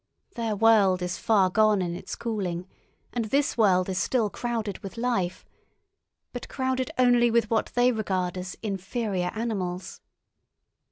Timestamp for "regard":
7.91-8.35